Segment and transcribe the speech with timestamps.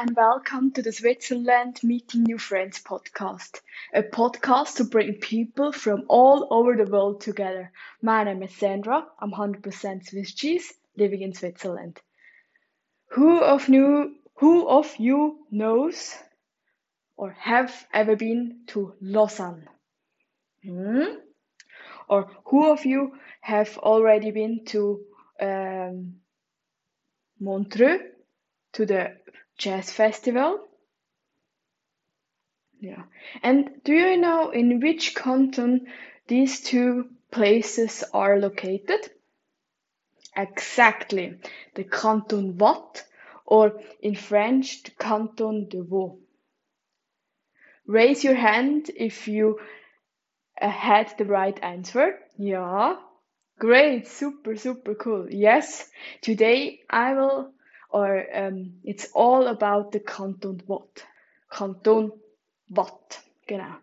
[0.00, 3.60] and welcome to the Switzerland Meeting New Friends podcast,
[3.92, 7.70] a podcast to bring people from all over the world together.
[8.00, 12.00] My name is Sandra, I'm 100% Swiss cheese, living in Switzerland.
[13.08, 16.14] Who of you, who of you knows
[17.18, 19.68] or have ever been to Lausanne?
[20.64, 21.16] Hmm?
[22.08, 25.02] Or who of you have already been to
[25.42, 26.14] um,
[27.38, 27.98] Montreux?
[28.72, 29.16] to the
[29.60, 30.58] jazz festival.
[32.80, 33.02] Yeah.
[33.42, 35.86] And do you know in which canton
[36.26, 39.00] these two places are located?
[40.34, 41.38] Exactly.
[41.74, 43.04] The canton Waadt,
[43.44, 46.18] or in French, the canton de Vaud.
[47.86, 49.60] Raise your hand if you
[50.60, 52.18] uh, had the right answer.
[52.38, 52.96] Yeah.
[53.58, 54.06] Great.
[54.08, 55.26] Super, super cool.
[55.28, 55.90] Yes.
[56.22, 57.52] Today I will
[57.92, 61.04] or um, it's all about the Canton Waadt.
[61.50, 62.12] Canton
[62.70, 63.76] Waadt, genau.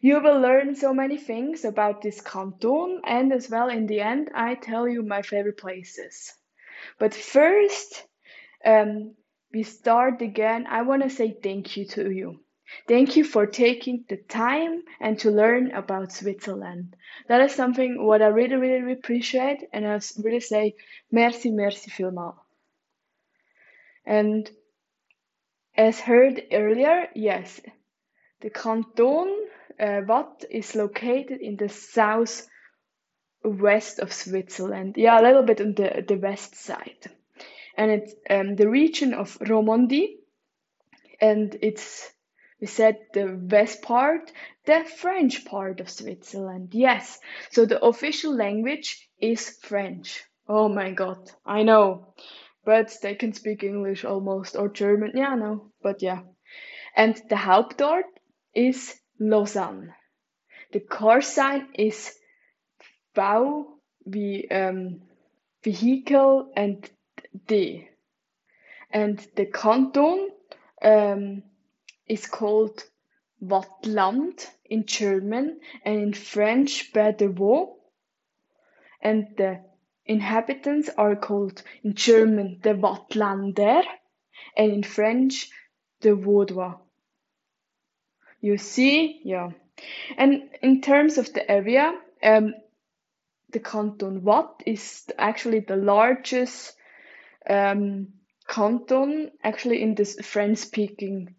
[0.00, 4.30] You will learn so many things about this canton, and as well in the end,
[4.34, 6.32] I tell you my favorite places.
[6.98, 8.06] But first,
[8.64, 9.14] um,
[9.52, 10.66] we start again.
[10.68, 12.40] I want to say thank you to you.
[12.88, 16.96] Thank you for taking the time and to learn about Switzerland.
[17.28, 20.74] That is something what I really, really appreciate, and I really say
[21.10, 22.43] merci, merci vielmals.
[24.06, 24.50] And
[25.76, 27.60] as heard earlier, yes,
[28.40, 29.46] the canton
[29.80, 32.46] uh, Waadt is located in the south
[33.42, 34.96] west of Switzerland.
[34.96, 37.10] Yeah, a little bit on the, the west side.
[37.76, 40.16] And it's um, the region of Romandie.
[41.20, 42.10] And it's,
[42.60, 44.30] we said, the west part,
[44.64, 46.70] the French part of Switzerland.
[46.72, 47.18] Yes.
[47.50, 50.22] So the official language is French.
[50.48, 51.30] Oh my God.
[51.44, 52.14] I know
[52.64, 55.12] but they can speak English almost or German.
[55.14, 56.22] Yeah, no, but yeah.
[56.96, 58.04] And the Hauptort
[58.54, 59.94] is Lausanne.
[60.72, 62.14] The car sign is
[63.14, 63.64] V
[64.06, 65.02] wie um,
[65.62, 66.88] vehicle and
[67.46, 67.88] D.
[68.90, 70.30] And the canton
[70.82, 71.42] um,
[72.06, 72.84] is called
[73.42, 77.76] Waadtland in German and in French Pays de Vaud.
[79.00, 79.60] And the
[80.06, 83.82] Inhabitants are called in German the Waadtländer
[84.56, 85.50] and in French
[86.00, 86.78] the Vaudois.
[88.40, 89.50] You see, yeah.
[90.18, 92.54] And in terms of the area, um,
[93.50, 96.76] the canton Waadt is actually the largest
[97.48, 98.08] um,
[98.46, 101.34] canton actually in this French speaking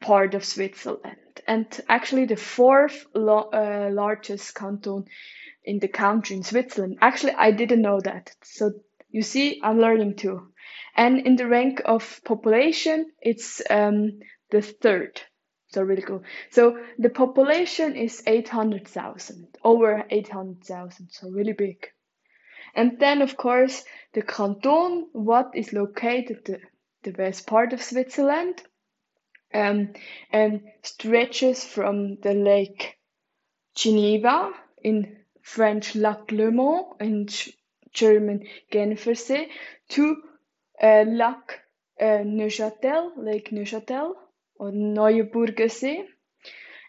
[0.00, 5.04] part of Switzerland and actually the fourth uh, largest canton
[5.64, 6.98] in the country in Switzerland.
[7.00, 8.30] Actually, I didn't know that.
[8.44, 8.74] So
[9.10, 10.52] you see, I'm learning too.
[10.94, 14.20] And in the rank of population, it's um,
[14.52, 15.20] the third.
[15.72, 16.22] So really cool.
[16.50, 21.08] So the population is 800,000, over 800,000.
[21.10, 21.84] So really big.
[22.76, 26.60] And then, of course, the canton, what is located the,
[27.02, 28.62] the west part of Switzerland,
[29.52, 29.92] um,
[30.30, 32.96] and stretches from the lake
[33.74, 34.52] Geneva
[34.82, 37.48] in French Lac Léman and
[37.92, 39.48] German Genfersee
[39.90, 40.16] to
[40.82, 41.60] uh, Lac
[42.00, 44.14] uh, Neuchâtel, Lake Neuchâtel
[44.56, 46.04] or Neuenburger See,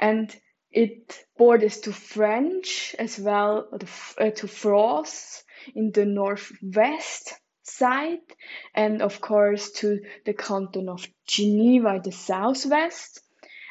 [0.00, 0.34] and
[0.70, 7.34] it borders to French as well uh, to France in the northwest
[7.66, 8.20] side,
[8.74, 13.20] and of course to the canton of Geneva in the southwest,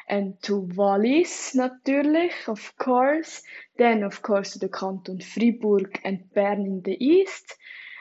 [0.08, 3.42] and to Wallis natürlich, of course.
[3.76, 7.56] Then, of course, to the canton Fribourg and Bern in the east,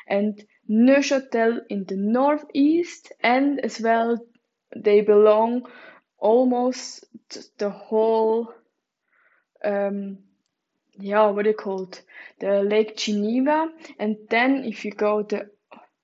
[0.08, 4.18] and Neuchâtel in the northeast, and as well
[4.76, 5.68] they belong
[6.20, 7.06] almost
[7.58, 8.54] the whole
[9.64, 10.20] um,
[10.98, 12.04] yeah, what do you call it?
[12.40, 13.70] The Lake Geneva.
[14.00, 15.50] And then if you go the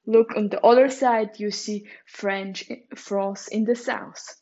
[0.06, 4.42] look on the other side, you see French France in the south.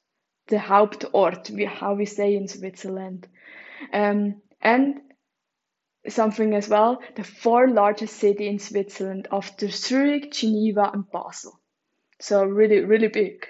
[0.49, 3.29] the Hauptort, how we say in Switzerland.
[3.93, 5.01] Um, and
[6.09, 11.59] something as well, the four largest city in Switzerland after Zurich, Geneva, and Basel.
[12.21, 13.47] So really, really big.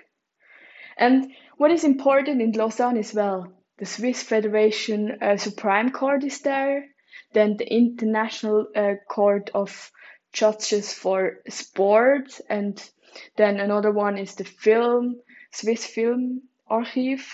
[0.96, 6.40] And what is important in Lausanne as well, the Swiss Federation uh, Supreme Court is
[6.40, 6.86] there,
[7.32, 9.90] then the International uh, Court of
[10.32, 12.82] Judges for Sport, and
[13.36, 17.26] then another one is the film, Swiss Film Archive,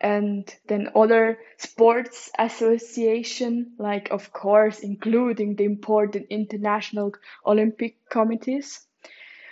[0.00, 7.12] and then other sports association, like of course including the important international
[7.46, 8.86] Olympic committees,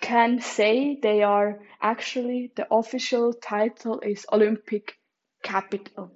[0.00, 4.98] can say they are actually the official title is Olympic
[5.42, 6.10] capital.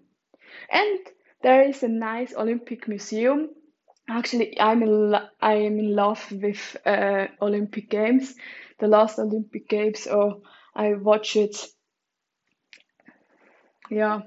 [0.71, 0.99] And
[1.43, 3.51] there is a nice Olympic museum
[4.09, 8.35] Actually, I'm in I am in love with uh, Olympic Games.
[8.79, 10.43] The last Olympic Games, oh,
[10.75, 11.57] I watch it.
[13.91, 14.23] Yeah,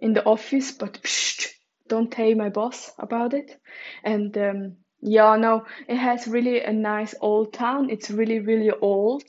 [0.00, 1.48] in the office, but psh,
[1.88, 3.60] don't tell my boss about it.
[4.02, 7.90] And um, yeah, no, it has really a nice old town.
[7.90, 9.24] It's really, really old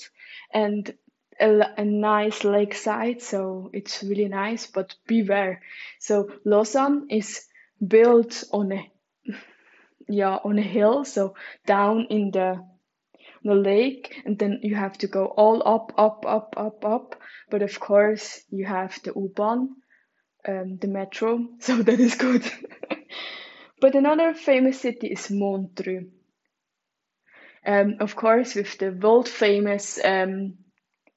[0.53, 0.93] and
[1.39, 4.67] a, a nice lakeside, so it's really nice.
[4.67, 5.61] But beware.
[5.99, 7.45] So Lausanne is
[7.85, 8.91] built on a
[10.07, 11.35] yeah on a hill so
[11.65, 12.63] down in the
[13.43, 17.15] the lake and then you have to go all up up up up up
[17.49, 19.69] but of course you have the u-bahn
[20.47, 22.43] um, the metro so that is good.
[23.79, 26.11] But another famous city is montreux.
[27.65, 30.57] Um, of course with the world famous um,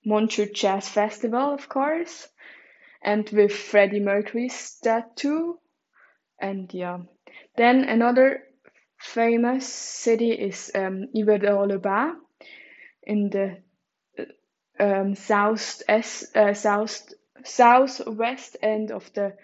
[0.05, 2.29] montreux jazz festival of course
[3.03, 5.55] and with freddie mercury's statue
[6.38, 6.99] and yeah.
[7.56, 8.43] Then another
[8.99, 12.17] famous city is um, Yverdon-les-Bains
[13.03, 13.62] in the
[14.79, 17.12] um, south uh, south
[17.44, 19.35] southwest end of the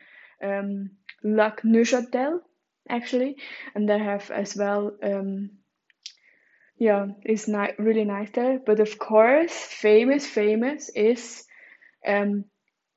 [0.43, 0.91] um,
[1.23, 2.41] Lac Neuchâtel
[2.89, 3.37] actually,
[3.75, 4.93] and they have as well.
[5.03, 5.51] Um,
[6.77, 8.59] yeah, it's ni- really nice there.
[8.59, 11.45] But of course, famous famous is
[12.07, 12.47] um,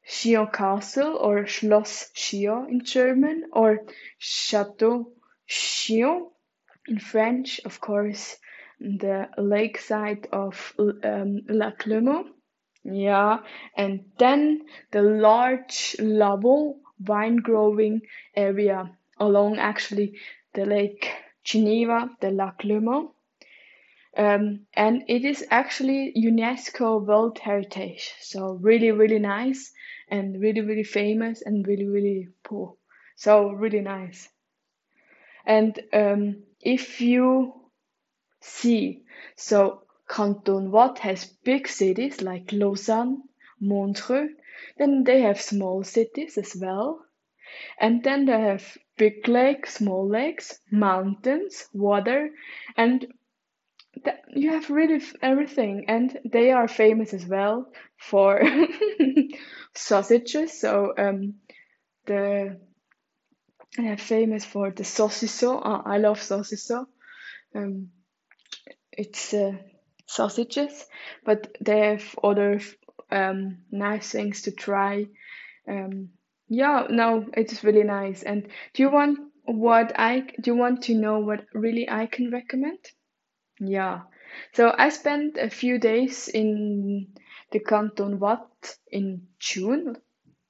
[0.08, 3.86] Chillon Castle or Schloss Chillon in German or
[4.18, 5.12] Chateau
[5.48, 6.30] Chillon
[6.88, 8.38] in French, of course,
[8.80, 11.86] the lakeside of um, Lac.
[12.84, 13.40] Yeah,
[13.76, 18.02] and then the large level wine growing
[18.36, 20.20] area along actually
[20.54, 21.12] the Lake
[21.44, 23.12] Geneva, the Lac Léman.
[24.16, 28.14] Um, and it is actually UNESCO World Heritage.
[28.20, 29.72] So really, really nice
[30.10, 32.76] and really, really famous and really, really poor.
[33.16, 34.30] So really nice.
[35.46, 37.54] And um, if you
[38.42, 39.04] see,
[39.36, 43.24] so Canton Waadt has big cities like Lausanne,
[43.60, 44.30] Montreux,
[44.78, 47.06] then they have small cities as well.
[47.80, 52.32] And then they have big lakes, small lakes, mountains, water,
[52.78, 53.06] and
[54.36, 55.86] you have really everything.
[55.88, 58.42] And they are famous as well for
[59.76, 60.60] sausages.
[60.60, 61.36] So um,
[62.06, 62.60] the
[63.78, 65.62] they're famous for the saucisson.
[65.66, 66.86] Uh, I love saucisson.
[67.56, 67.90] Um,
[68.92, 69.54] it's uh,
[70.16, 70.86] sausages,
[71.26, 72.60] but they have other
[73.12, 75.08] um, nice things to try.
[75.68, 76.10] Um,
[76.48, 78.24] yeah, no, it's really nice.
[78.24, 82.32] And do you want what I do you want to know what really I can
[82.32, 82.80] recommend?
[83.60, 84.02] Yeah.
[84.54, 87.08] So I spent a few days in
[87.52, 89.96] the Canton Waadt in June,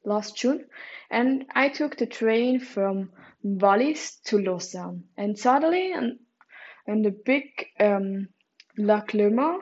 [0.05, 0.65] last June,
[1.11, 3.11] and I took the train from
[3.43, 5.03] Wallis to Lausanne.
[5.17, 6.19] And suddenly, and,
[6.87, 7.43] and the big
[7.79, 8.29] um,
[8.77, 9.59] Lac Léman,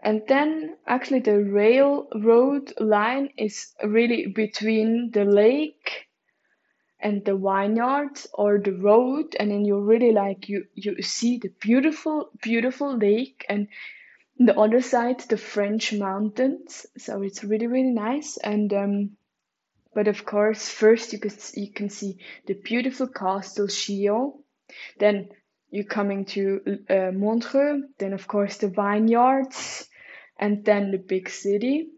[0.00, 6.06] and then actually the railroad line is really between the lake
[7.00, 9.34] and the vineyards or the road.
[9.38, 13.44] And then you really like you you see the beautiful beautiful lake.
[13.48, 13.68] And
[14.38, 16.86] the other side the french mountains.
[16.98, 18.36] So it's really really nice.
[18.36, 19.16] And um
[19.94, 24.32] but of course, first you can you can see the beautiful castle Chillon.
[24.98, 25.30] Then
[25.70, 29.88] you're coming to uh, Montreux, then of course the vineyards,
[30.38, 31.88] and then the big city.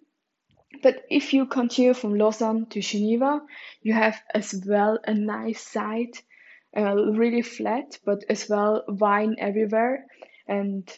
[0.82, 3.40] But if you continue from Lausanne to Geneva,
[3.82, 6.18] you have as well a nice side,
[6.76, 10.06] uh, really flat, but as well vine everywhere,
[10.46, 10.88] and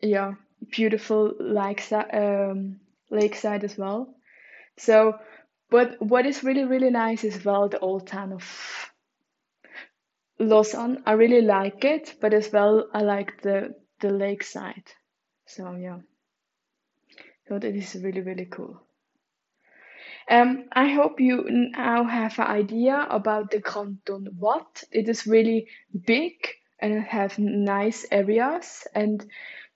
[0.00, 0.34] yeah,
[0.70, 4.14] beautiful like um, lakeside as well.
[4.78, 5.18] So,
[5.68, 8.89] but what is really really nice is well the old town of
[10.40, 11.02] Lausanne.
[11.06, 14.84] I really like it, but as well I like the the lakeside.
[15.46, 15.98] So yeah,
[17.46, 18.80] so that is really really cool.
[20.30, 24.84] Um, I hope you now have an idea about the Canton Waadt.
[24.92, 25.66] It is really
[26.06, 26.34] big
[26.78, 28.86] and it have nice areas.
[28.94, 29.26] And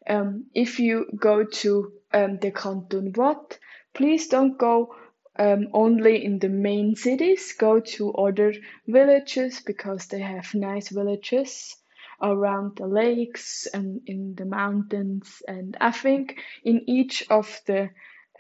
[0.09, 3.59] um, if you go to um, the Canton Waadt,
[3.95, 4.95] please don't go
[5.37, 7.55] um, only in the main cities.
[7.59, 8.55] Go to other
[8.87, 11.77] villages because they have nice villages
[12.23, 15.43] around the lakes and in the mountains.
[15.47, 17.91] And I think in each of the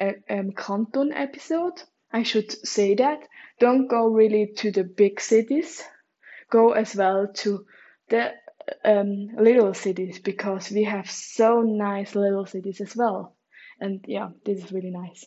[0.01, 1.83] uh, um, canton episode,
[2.13, 3.21] I should say that
[3.59, 5.83] don't go really to the big cities.
[6.51, 7.67] Go as well to
[8.09, 8.33] the
[8.85, 13.35] um, little cities because we have so nice little cities as well.
[13.81, 15.27] And yeah, this is really nice.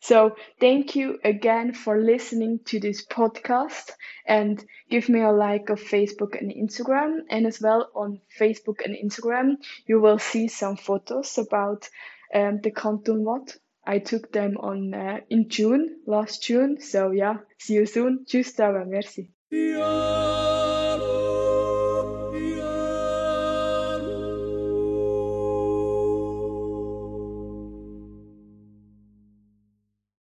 [0.00, 3.90] So thank you again for listening to this podcast
[4.26, 7.20] and give me a like of Facebook and Instagram.
[7.30, 9.56] And as well on Facebook and Instagram,
[9.86, 11.88] you will see some photos about
[12.34, 13.56] um, the Canton Waadt.
[13.86, 16.80] I took them on uh, in June, last June.
[16.80, 18.24] So yeah, see you soon.
[18.26, 19.30] Tschüss, aber merci.
[19.50, 20.65] Yeah.